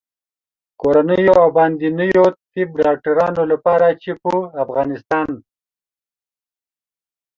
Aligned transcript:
کورنیو 0.81 1.33
او 1.41 1.47
باندنیو 1.55 2.25
طب 2.51 2.69
ډاکټرانو 2.85 3.43
لپاره 3.51 3.87
چې 4.01 4.11
په 4.21 4.33
افغانستان 4.63 5.27